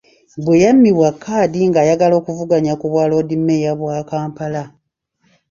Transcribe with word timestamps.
Bwe 0.43 0.55
yammibwa 0.63 1.09
kkaadi 1.13 1.59
ng'ayagala 1.69 2.15
okuvuganya 2.21 2.73
ku 2.79 2.85
Bwaloodimmeeya 2.91 3.71
bwa 3.79 3.97
Kampala, 4.09 4.63